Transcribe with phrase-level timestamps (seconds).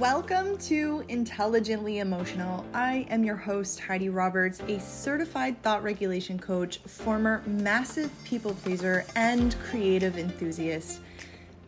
[0.00, 2.64] Welcome to Intelligently Emotional.
[2.72, 9.04] I am your host, Heidi Roberts, a certified thought regulation coach, former massive people pleaser,
[9.14, 11.00] and creative enthusiast.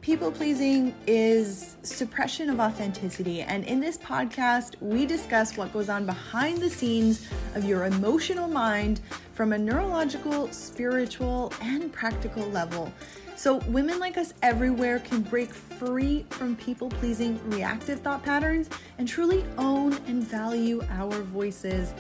[0.01, 6.07] People pleasing is suppression of authenticity, and in this podcast, we discuss what goes on
[6.07, 9.03] behind the scenes of your emotional mind
[9.35, 12.91] from a neurological, spiritual, and practical level.
[13.35, 19.09] So, women like us everywhere can break free from people pleasing reactive thought patterns and
[19.09, 21.93] truly own and value our voices.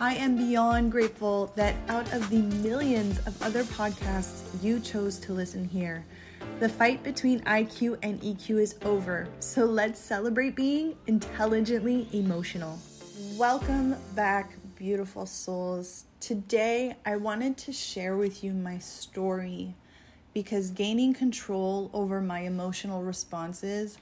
[0.00, 5.32] I am beyond grateful that out of the millions of other podcasts, you chose to
[5.32, 6.04] listen here.
[6.58, 12.78] The fight between IQ and EQ is over, so let's celebrate being intelligently emotional.
[13.36, 16.04] Welcome back, beautiful souls.
[16.20, 19.74] Today, I wanted to share with you my story
[20.34, 23.98] because gaining control over my emotional responses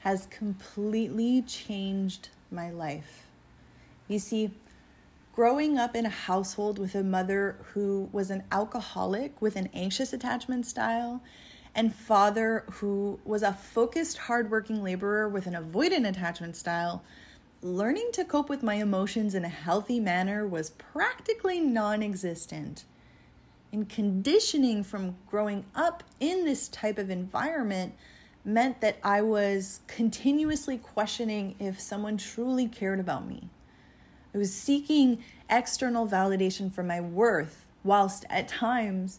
[0.00, 3.26] has completely changed my life.
[4.08, 4.50] You see,
[5.34, 10.12] growing up in a household with a mother who was an alcoholic with an anxious
[10.12, 11.22] attachment style,
[11.74, 17.02] and father who was a focused, hardworking laborer with an avoidant attachment style,
[17.62, 22.84] learning to cope with my emotions in a healthy manner was practically non existent
[23.74, 27.92] and conditioning from growing up in this type of environment
[28.44, 33.48] meant that I was continuously questioning if someone truly cared about me.
[34.32, 39.18] I was seeking external validation for my worth, whilst at times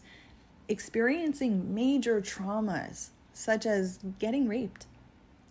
[0.68, 4.86] experiencing major traumas, such as getting raped,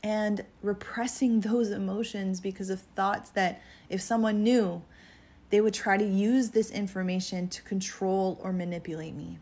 [0.04, 4.82] and repressing those emotions because of thoughts that if someone knew,
[5.56, 9.38] they would try to use this information to control or manipulate me.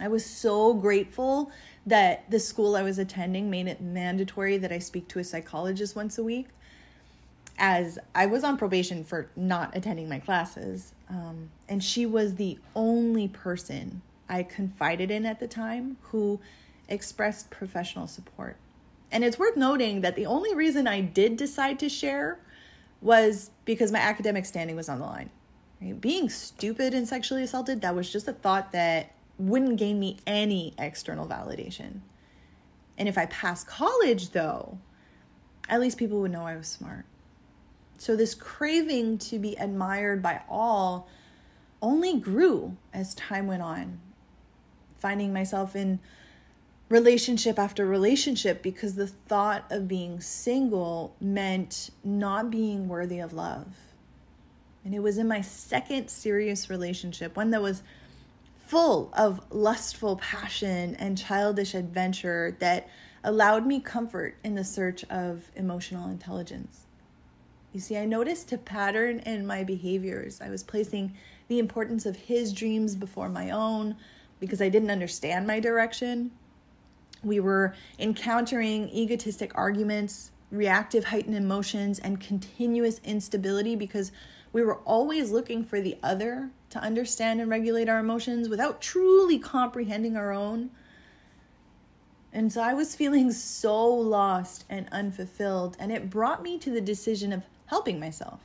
[0.00, 1.50] I was so grateful
[1.86, 5.96] that the school I was attending made it mandatory that I speak to a psychologist
[5.96, 6.46] once a week,
[7.58, 10.92] as I was on probation for not attending my classes.
[11.08, 16.38] Um, and she was the only person I confided in at the time who
[16.88, 18.56] expressed professional support.
[19.10, 22.38] And it's worth noting that the only reason I did decide to share
[23.00, 25.30] was because my academic standing was on the line.
[25.80, 25.98] Right?
[26.00, 30.74] Being stupid and sexually assaulted, that was just a thought that wouldn't gain me any
[30.78, 32.00] external validation.
[32.98, 34.78] And if I passed college, though,
[35.68, 37.06] at least people would know I was smart.
[37.96, 41.08] So this craving to be admired by all
[41.80, 44.00] only grew as time went on,
[44.98, 46.00] finding myself in
[46.90, 53.66] relationship after relationship because the thought of being single meant not being worthy of love.
[54.84, 57.82] And it was in my second serious relationship, one that was
[58.66, 62.88] full of lustful passion and childish adventure, that
[63.22, 66.86] allowed me comfort in the search of emotional intelligence.
[67.72, 70.40] You see, I noticed a pattern in my behaviors.
[70.40, 71.14] I was placing
[71.46, 73.94] the importance of his dreams before my own
[74.40, 76.32] because I didn't understand my direction.
[77.22, 84.10] We were encountering egotistic arguments, reactive heightened emotions, and continuous instability because
[84.52, 89.38] we were always looking for the other to understand and regulate our emotions without truly
[89.38, 90.70] comprehending our own.
[92.32, 96.80] And so I was feeling so lost and unfulfilled, and it brought me to the
[96.80, 98.40] decision of helping myself.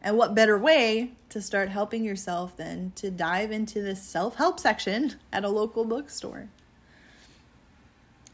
[0.00, 4.60] And what better way to start helping yourself than to dive into the self help
[4.60, 6.48] section at a local bookstore?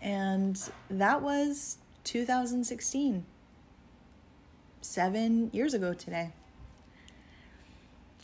[0.03, 3.25] And that was 2016,
[4.81, 6.33] seven years ago today.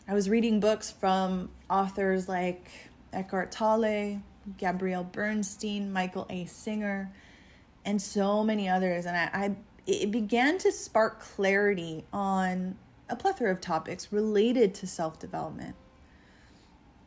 [0.09, 2.69] I was reading books from authors like
[3.12, 4.21] Eckhart Tolle,
[4.56, 6.47] Gabrielle Bernstein, Michael A.
[6.47, 7.12] Singer,
[7.84, 9.06] and so many others.
[9.06, 9.56] And I, I
[9.87, 12.77] it began to spark clarity on
[13.09, 15.77] a plethora of topics related to self development.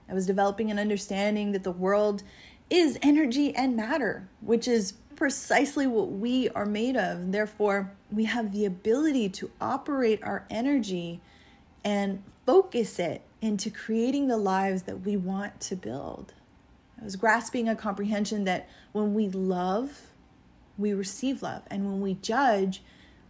[0.09, 2.23] I was developing an understanding that the world
[2.71, 7.31] is energy and matter, which is precisely what we are made of.
[7.31, 11.21] Therefore, we have the ability to operate our energy
[11.83, 16.33] and focus it into creating the lives that we want to build.
[16.99, 19.99] I was grasping a comprehension that when we love,
[20.77, 22.81] we receive love, and when we judge,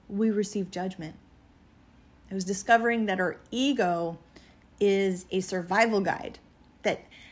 [0.07, 1.15] we receive judgment.
[2.29, 4.19] I was discovering that our ego
[4.79, 6.37] is a survival guide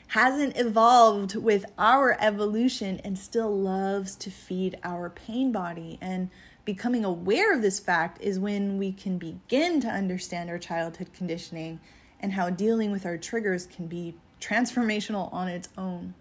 [0.09, 5.99] hasn't evolved with our evolution and still loves to feed our pain body.
[6.01, 6.31] And
[6.65, 11.79] becoming aware of this fact is when we can begin to understand our childhood conditioning
[12.19, 16.15] and how dealing with our triggers can be transformational on its own.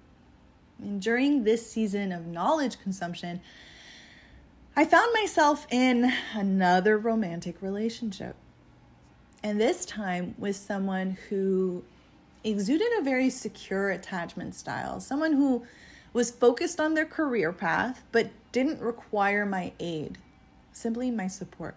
[0.78, 3.40] And during this season of knowledge consumption,
[4.76, 8.36] I found myself in another romantic relationship.
[9.42, 11.84] And this time with someone who
[12.44, 15.64] exuded a very secure attachment style, someone who
[16.12, 20.18] was focused on their career path but didn't require my aid,
[20.72, 21.76] simply my support.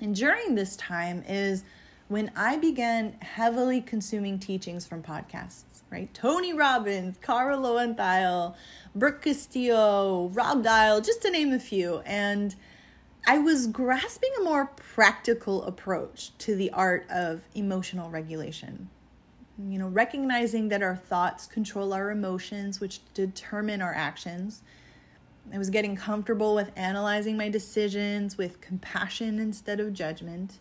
[0.00, 1.64] And during this time is
[2.08, 6.12] when I began heavily consuming teachings from podcasts, right?
[6.14, 8.56] Tony Robbins, Carl Lowenthal,
[8.94, 11.98] Brooke Castillo, Rob Dial, just to name a few.
[12.00, 12.54] And
[13.26, 18.90] I was grasping a more practical approach to the art of emotional regulation.
[19.58, 24.62] You know, recognizing that our thoughts control our emotions, which determine our actions.
[25.52, 30.58] I was getting comfortable with analyzing my decisions with compassion instead of judgment.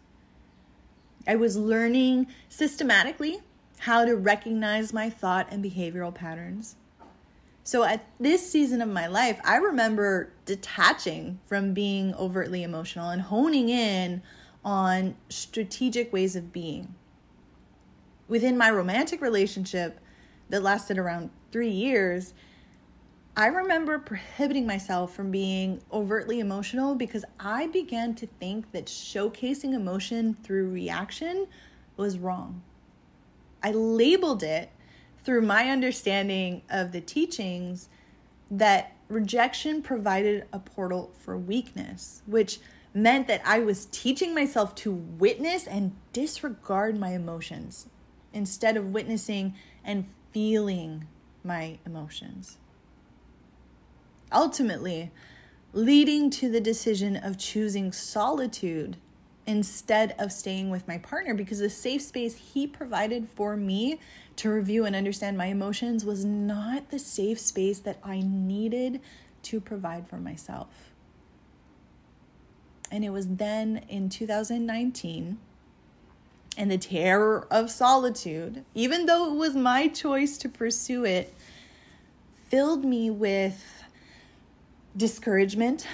[1.28, 3.40] I was learning systematically
[3.80, 6.76] how to recognize my thought and behavioral patterns.
[7.64, 13.22] So at this season of my life, I remember detaching from being overtly emotional and
[13.22, 14.24] honing in
[14.66, 16.96] on strategic ways of being.
[18.32, 20.00] Within my romantic relationship
[20.48, 22.34] that lasted around three years,
[23.36, 29.74] I remember prohibiting myself from being overtly emotional because I began to think that showcasing
[29.74, 31.46] emotion through reaction
[31.98, 32.62] was wrong.
[33.62, 34.70] I labeled it
[35.26, 37.90] through my understanding of the teachings
[38.50, 42.62] that rejection provided a portal for weakness, which
[42.94, 47.88] meant that I was teaching myself to witness and disregard my emotions
[48.34, 51.06] instead of witnessing and feeling
[51.44, 52.58] my emotions.
[54.32, 55.12] Ultimately,
[55.74, 58.98] leading to the decision of choosing solitude
[59.46, 64.00] instead of staying with my partner because the safe space he provided for me
[64.36, 69.02] to review and understand my emotions was not the safe space that I needed
[69.44, 70.94] to provide for myself.
[72.92, 75.40] And it was then in 2019
[76.58, 81.34] and the terror of solitude, even though it was my choice to pursue it,
[82.50, 83.84] filled me with
[84.96, 85.88] discouragement,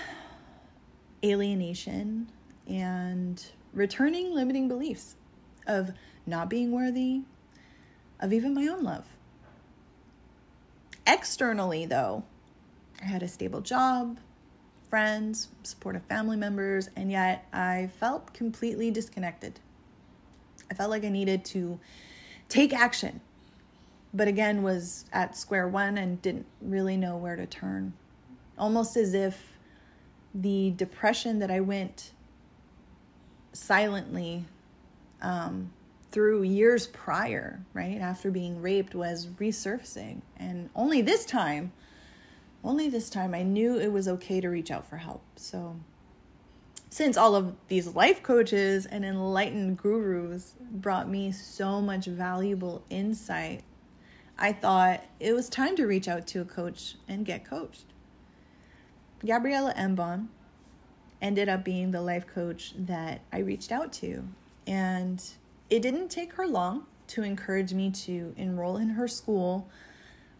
[1.23, 2.27] alienation,
[2.67, 5.15] and returning limiting beliefs
[5.67, 5.91] of
[6.25, 7.21] not being worthy,
[8.19, 9.05] of even my own love.
[11.05, 12.23] Externally, though,
[13.01, 14.17] I had a stable job,
[14.89, 19.59] friends, supportive family members, and yet I felt completely disconnected.
[20.69, 21.79] I felt like I needed to
[22.49, 23.21] take action,
[24.13, 27.93] but again, was at square one and didn't really know where to turn.
[28.57, 29.57] Almost as if
[30.33, 32.11] the depression that I went
[33.53, 34.45] silently
[35.21, 35.71] um,
[36.11, 40.21] through years prior, right, after being raped, was resurfacing.
[40.37, 41.71] And only this time,
[42.63, 45.21] only this time, I knew it was okay to reach out for help.
[45.35, 45.75] So,
[46.89, 53.63] since all of these life coaches and enlightened gurus brought me so much valuable insight,
[54.37, 57.85] I thought it was time to reach out to a coach and get coached.
[59.25, 60.29] Gabriella Embon
[61.21, 64.23] ended up being the life coach that I reached out to.
[64.67, 65.23] And
[65.69, 69.67] it didn't take her long to encourage me to enroll in her school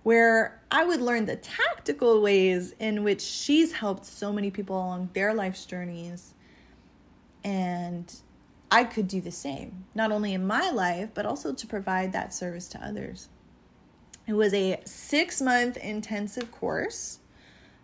[0.03, 5.09] where I would learn the tactical ways in which she's helped so many people along
[5.13, 6.33] their life's journeys.
[7.47, 8.13] And
[8.69, 12.33] I could do the same, not only in my life, but also to provide that
[12.33, 13.30] service to others.
[14.27, 17.19] It was a six month intensive course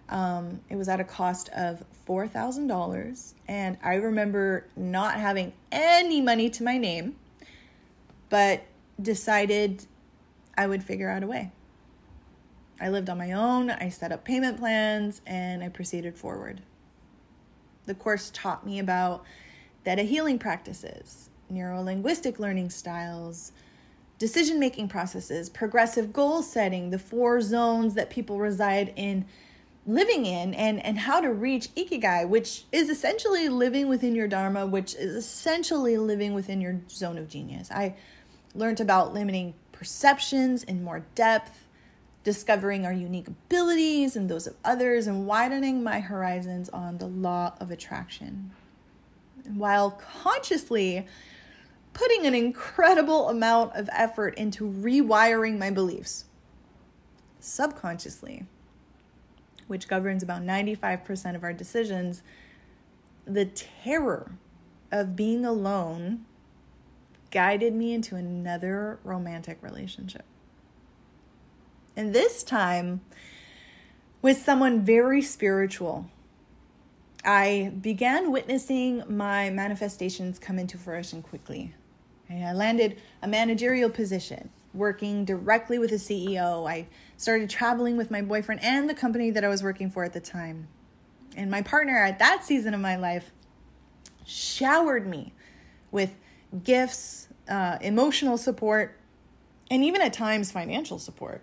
[0.09, 3.33] um, it was at a cost of $4,000.
[3.47, 7.15] And I remember not having any money to my name,
[8.29, 8.63] but
[9.01, 9.85] decided
[10.57, 11.51] I would figure out a way.
[12.79, 16.61] I lived on my own, I set up payment plans, and I proceeded forward.
[17.85, 19.23] The course taught me about
[19.83, 23.51] theta healing practices, neuro linguistic learning styles,
[24.17, 29.25] decision making processes, progressive goal setting, the four zones that people reside in
[29.85, 34.65] living in and and how to reach ikigai which is essentially living within your dharma
[34.65, 37.69] which is essentially living within your zone of genius.
[37.69, 37.95] I
[38.55, 41.67] learned about limiting perceptions in more depth
[42.23, 47.53] discovering our unique abilities and those of others and widening my horizons on the law
[47.59, 48.51] of attraction
[49.53, 51.05] while consciously
[51.93, 56.25] putting an incredible amount of effort into rewiring my beliefs
[57.39, 58.45] subconsciously
[59.67, 62.21] which governs about 95% of our decisions,
[63.25, 64.31] the terror
[64.91, 66.25] of being alone
[67.31, 70.25] guided me into another romantic relationship.
[71.95, 73.01] And this time
[74.21, 76.09] with someone very spiritual,
[77.25, 81.73] I began witnessing my manifestations come into fruition quickly.
[82.29, 86.67] I landed a managerial position, working directly with a CEO.
[86.67, 86.87] I
[87.17, 90.19] started traveling with my boyfriend and the company that I was working for at the
[90.19, 90.67] time.
[91.37, 93.31] And my partner at that season of my life
[94.25, 95.33] showered me
[95.91, 96.15] with
[96.63, 98.97] gifts, uh, emotional support,
[99.69, 101.41] and even at times financial support.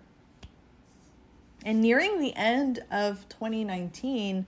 [1.63, 4.45] And nearing the end of 2019,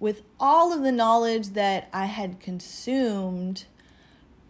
[0.00, 3.66] with all of the knowledge that I had consumed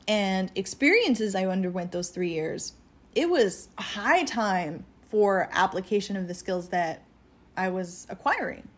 [0.06, 2.72] and experiences I underwent those three years,
[3.14, 7.02] it was high time for application of the skills that
[7.56, 8.68] I was acquiring.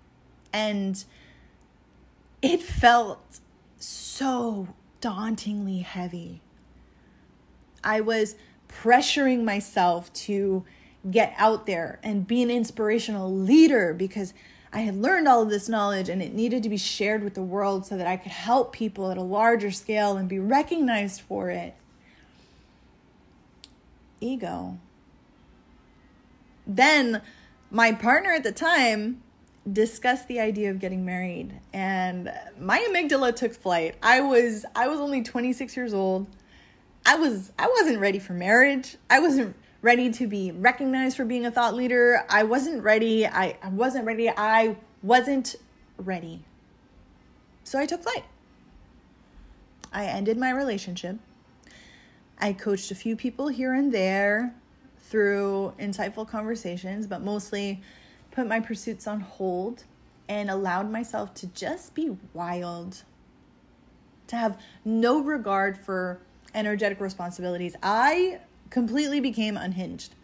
[0.53, 1.05] And
[2.41, 3.41] it felt
[3.79, 4.69] so
[5.01, 6.41] dauntingly heavy.
[7.85, 8.37] I was
[8.69, 10.65] pressuring myself to
[11.11, 14.33] get out there and be an inspirational leader because
[14.73, 17.43] I had learned all of this knowledge and it needed to be shared with the
[17.43, 21.51] world so that I could help people at a larger scale and be recognized for
[21.51, 21.75] it.
[24.21, 24.79] Ego.
[26.67, 27.21] Then
[27.71, 29.23] my partner at the time
[29.71, 33.97] discussed the idea of getting married and my amygdala took flight.
[34.03, 36.27] I was I was only 26 years old.
[37.05, 38.97] I was I wasn't ready for marriage.
[39.11, 42.25] I wasn't ready to be recognized for being a thought leader.
[42.31, 43.27] I wasn't ready.
[43.27, 44.31] I, I wasn't ready.
[44.31, 45.57] I wasn't
[45.99, 46.45] ready.
[47.65, 48.25] So I took flight.
[49.93, 51.19] I ended my relationship.
[52.39, 54.55] I coached a few people here and there
[54.99, 57.83] through insightful conversations, but mostly
[58.31, 59.85] put my pursuits on hold
[60.29, 63.03] and allowed myself to just be wild,
[64.29, 66.21] to have no regard for
[66.55, 67.77] energetic responsibilities.
[67.83, 68.41] I
[68.73, 70.15] completely became unhinged.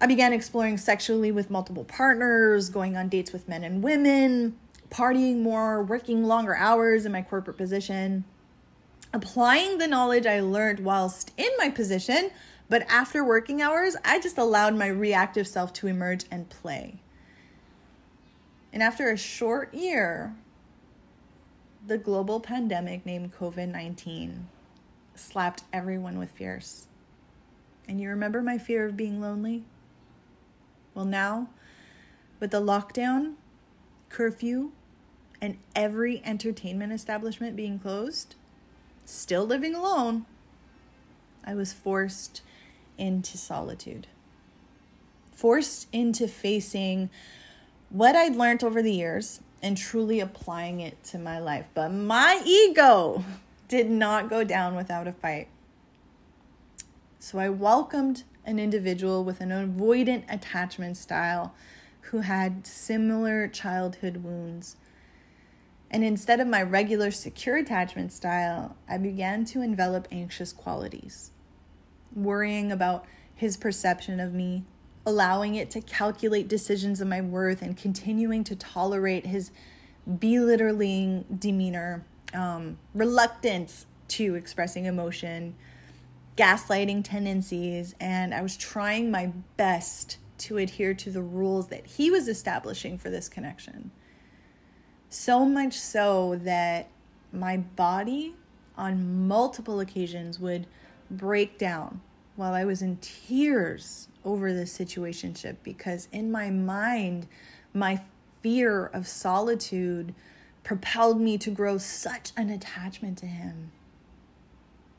[0.00, 4.56] I began exploring sexually with multiple partners, going on dates with men and women,
[4.90, 8.24] partying more, working longer hours in my corporate position,
[9.12, 12.30] applying the knowledge I learned whilst in my position,
[12.68, 17.00] but after working hours, I just allowed my reactive self to emerge and play.
[18.72, 20.34] And after a short year,
[21.86, 24.48] the global pandemic named COVID 19
[25.14, 26.86] slapped everyone with fierce.
[27.88, 29.64] And you remember my fear of being lonely?
[30.94, 31.48] Well, now,
[32.40, 33.34] with the lockdown,
[34.08, 34.72] curfew,
[35.40, 38.36] and every entertainment establishment being closed,
[39.04, 40.26] still living alone,
[41.44, 42.42] I was forced
[42.98, 44.06] into solitude.
[45.32, 47.10] Forced into facing
[47.90, 51.66] what I'd learned over the years and truly applying it to my life.
[51.74, 53.24] But my ego
[53.68, 55.48] did not go down without a fight.
[57.22, 61.54] So I welcomed an individual with an avoidant attachment style
[62.00, 64.74] who had similar childhood wounds.
[65.88, 71.30] And instead of my regular secure attachment style, I began to envelop anxious qualities,
[72.12, 73.04] worrying about
[73.36, 74.64] his perception of me,
[75.06, 79.52] allowing it to calculate decisions of my worth, and continuing to tolerate his
[80.18, 85.54] belittling demeanor, um, reluctance to expressing emotion
[86.36, 92.10] gaslighting tendencies, and I was trying my best to adhere to the rules that he
[92.10, 93.90] was establishing for this connection.
[95.08, 96.88] So much so that
[97.32, 98.34] my body
[98.76, 100.66] on multiple occasions would
[101.10, 102.00] break down
[102.36, 107.26] while I was in tears over this situationship because in my mind,
[107.74, 108.00] my
[108.42, 110.14] fear of solitude
[110.64, 113.70] propelled me to grow such an attachment to him.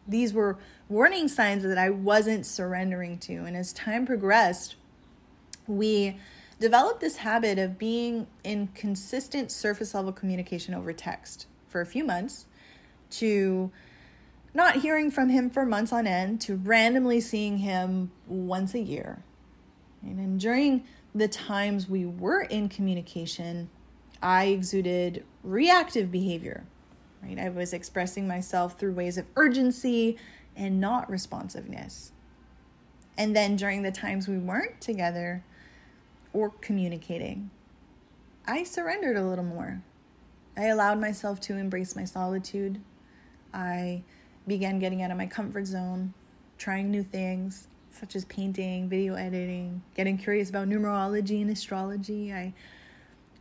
[0.08, 0.58] These were
[0.90, 3.46] warning signs that I wasn't surrendering to.
[3.46, 4.76] And as time progressed,
[5.68, 6.18] we
[6.60, 12.04] developed this habit of being in consistent surface level communication over text for a few
[12.04, 12.46] months
[13.12, 13.72] to
[14.54, 19.24] not hearing from him for months on end to randomly seeing him once a year.
[20.04, 20.84] And during
[21.16, 23.70] the times we were in communication,
[24.22, 26.66] I exuded reactive behavior
[27.24, 27.40] right?
[27.40, 30.18] I was expressing myself through ways of urgency
[30.56, 32.12] and not responsiveness.
[33.18, 35.44] And then during the times we weren't together
[36.34, 37.50] or communicating,
[38.46, 39.82] I surrendered a little more.
[40.58, 42.82] I allowed myself to embrace my solitude.
[43.54, 44.04] I
[44.48, 46.14] began getting out of my comfort zone,
[46.58, 52.34] trying new things such as painting, video editing, getting curious about numerology and astrology.
[52.34, 52.54] I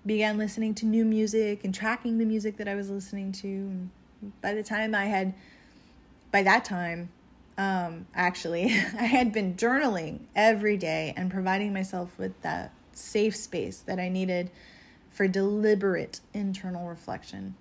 [0.05, 3.89] began listening to new music and tracking the music that I was listening to.
[4.41, 5.35] By the time I had,
[6.31, 7.11] by that time,
[7.59, 8.65] um, actually,
[8.99, 14.09] I had been journaling every day and providing myself with that safe space that I
[14.09, 14.51] needed
[15.11, 17.55] for deliberate internal reflection.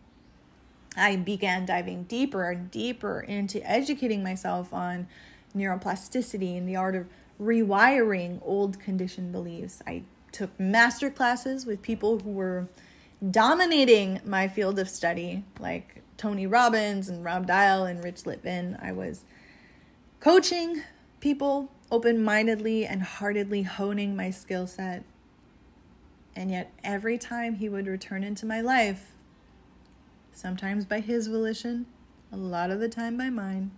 [0.95, 5.07] I began diving deeper and deeper into educating myself on
[5.55, 7.07] neuroplasticity and the art of
[7.41, 9.81] rewiring old conditioned beliefs.
[9.87, 12.67] I took master classes with people who were
[13.29, 18.81] dominating my field of study, like Tony Robbins and Rob Dial and Rich Litvin.
[18.83, 19.25] I was
[20.19, 20.81] coaching
[21.19, 25.03] people open mindedly and heartedly honing my skill set.
[26.35, 29.11] And yet, every time he would return into my life,
[30.31, 31.85] sometimes by his volition,
[32.31, 33.71] a lot of the time by mine,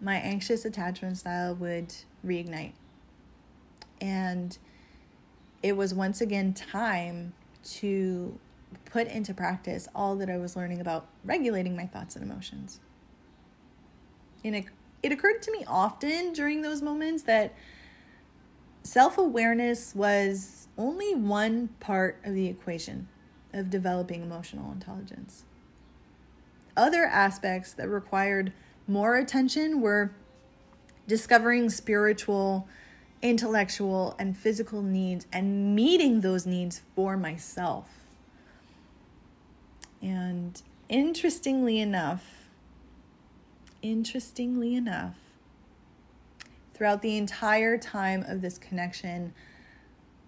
[0.00, 2.72] my anxious attachment style would reignite.
[4.00, 4.56] And
[5.62, 7.32] it was once again time
[7.64, 8.38] to
[8.84, 12.80] put into practice all that I was learning about regulating my thoughts and emotions.
[14.44, 14.64] And it,
[15.02, 17.54] it occurred to me often during those moments that
[18.82, 23.08] self awareness was only one part of the equation
[23.52, 25.44] of developing emotional intelligence.
[26.76, 28.52] Other aspects that required
[28.86, 30.12] more attention were
[31.06, 32.68] discovering spiritual,
[33.22, 37.88] intellectual, and physical needs and meeting those needs for myself.
[40.00, 42.24] And interestingly enough,
[43.82, 45.16] interestingly enough,
[46.74, 49.34] throughout the entire time of this connection,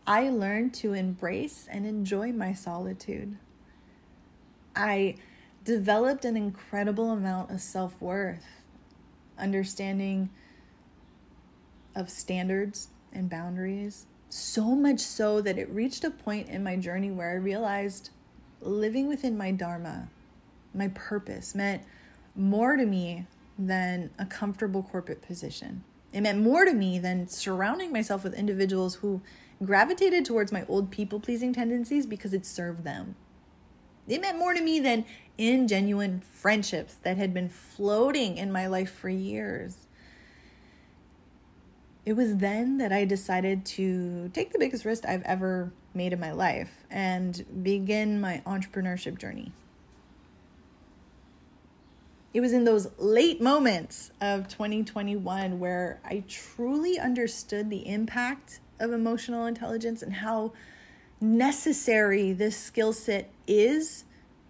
[0.06, 3.36] I learned to embrace and enjoy my solitude.
[4.74, 5.14] I
[5.64, 8.44] developed an incredible amount of self worth,
[9.38, 10.30] understanding
[11.94, 14.06] of standards and boundaries.
[14.28, 18.10] So much so that it reached a point in my journey where I realized
[18.60, 20.08] living within my Dharma,
[20.74, 21.82] my purpose, meant
[22.36, 23.26] more to me
[23.58, 25.82] than a comfortable corporate position.
[26.12, 29.20] It meant more to me than surrounding myself with individuals who
[29.62, 33.14] gravitated towards my old people pleasing tendencies because it served them.
[34.08, 35.04] It meant more to me than
[35.38, 39.86] ingenuine friendships that had been floating in my life for years.
[42.06, 46.20] It was then that I decided to take the biggest risk I've ever made in
[46.20, 49.52] my life and begin my entrepreneurship journey.
[52.32, 58.92] It was in those late moments of 2021 where I truly understood the impact of
[58.92, 60.52] emotional intelligence and how
[61.20, 64.04] necessary this skill set is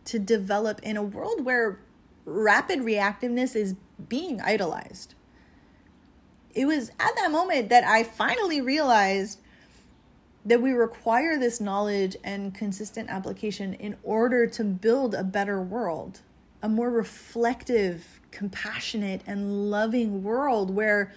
[0.05, 1.81] to develop in a world where
[2.25, 3.75] rapid reactiveness is
[4.09, 5.15] being idolized.
[6.55, 9.39] It was at that moment that I finally realized
[10.45, 16.21] that we require this knowledge and consistent application in order to build a better world,
[16.63, 21.13] a more reflective, compassionate, and loving world where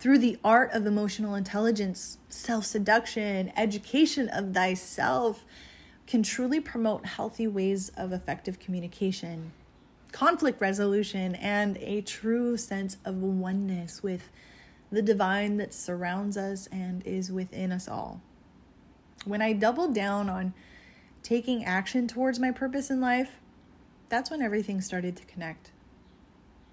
[0.00, 5.44] through the art of emotional intelligence, self seduction, education of thyself
[6.06, 9.52] can truly promote healthy ways of effective communication,
[10.12, 14.28] conflict resolution, and a true sense of oneness with
[14.94, 18.20] the divine that surrounds us and is within us all.
[19.24, 20.54] When I doubled down on
[21.22, 23.40] taking action towards my purpose in life,
[24.08, 25.72] that's when everything started to connect.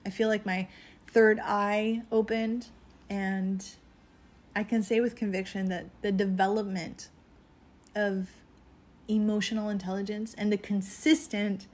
[0.05, 0.67] I feel like my
[1.07, 2.67] third eye opened,
[3.09, 3.65] and
[4.55, 7.09] I can say with conviction that the development
[7.95, 8.29] of
[9.07, 11.67] emotional intelligence and the consistent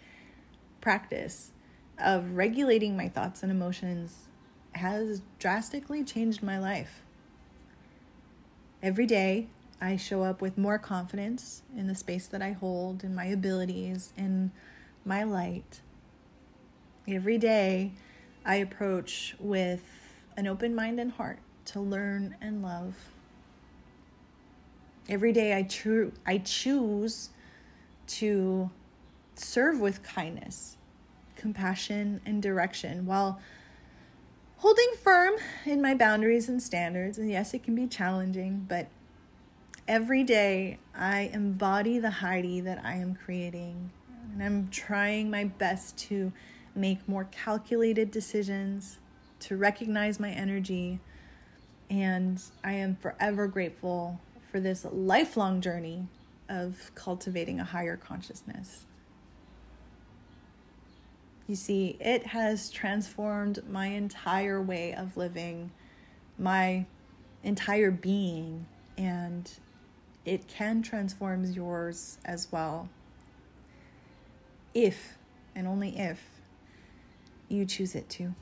[0.81, 1.51] practice
[1.97, 4.27] of regulating my thoughts and emotions
[4.73, 7.01] has drastically changed my life.
[8.82, 9.47] Every day,
[9.82, 14.13] I show up with more confidence in the space that I hold, in my abilities,
[14.17, 14.51] in
[15.06, 15.82] my light.
[17.08, 17.91] Every day,
[18.45, 19.84] I approach with
[20.36, 22.95] an open mind and heart to learn and love.
[25.10, 27.30] Every day, I, cho- I choose
[28.08, 28.69] to
[29.36, 30.77] serve with kindness,
[31.36, 33.39] compassion, and direction while
[34.58, 37.17] holding firm in my boundaries and standards.
[37.17, 38.88] And yes, it can be challenging, but
[39.88, 43.91] every day I embody the Heidi that I am creating.
[44.34, 46.32] And I'm trying my best to
[46.76, 48.98] make more calculated decisions,
[49.41, 51.00] to recognize my energy.
[51.89, 54.20] And I am forever grateful
[54.52, 56.08] for this lifelong journey
[56.50, 58.87] of cultivating a higher consciousness.
[61.47, 65.71] You see, it has transformed my entire way of living,
[66.38, 66.86] my
[67.43, 68.65] entire being,
[68.97, 69.49] and
[70.25, 72.89] it can transform yours as well.
[74.73, 75.17] If,
[75.55, 76.21] and only if,
[77.47, 78.36] you choose it to.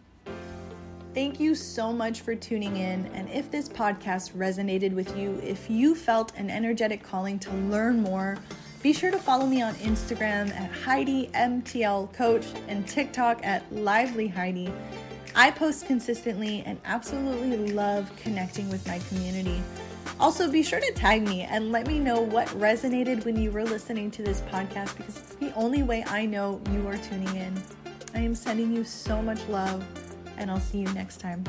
[1.14, 3.06] Thank you so much for tuning in.
[3.14, 8.02] And if this podcast resonated with you, if you felt an energetic calling to learn
[8.02, 8.38] more,
[8.86, 14.28] Be sure to follow me on Instagram at Heidi MTL Coach and TikTok at Lively
[14.28, 14.72] Heidi.
[15.34, 19.60] I post consistently and absolutely love connecting with my community.
[20.20, 23.66] Also, be sure to tag me and let me know what resonated when you were
[23.66, 27.60] listening to this podcast because it's the only way I know you are tuning in.
[28.14, 29.84] I am sending you so much love,
[30.38, 31.44] and I'll see you next time.